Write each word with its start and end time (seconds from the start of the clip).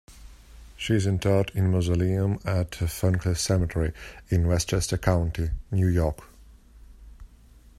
She 0.77 0.95
is 0.95 1.05
interred 1.05 1.51
in 1.53 1.65
a 1.67 1.69
mausoleum 1.69 2.39
at 2.43 2.71
Ferncliff 2.71 3.37
Cemetery 3.37 3.93
in 4.29 4.47
Westchester 4.47 4.97
County, 4.97 5.51
New 5.69 5.85
York. 5.85 6.23